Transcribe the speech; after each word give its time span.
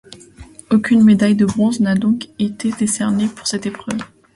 Aucune 0.71 1.03
médaille 1.03 1.35
de 1.35 1.45
bronze 1.45 1.79
n'a 1.79 1.93
donc 1.93 2.27
été 2.39 2.71
décernée 2.71 3.27
pour 3.27 3.45
cette 3.45 3.67
épreuve. 3.67 3.99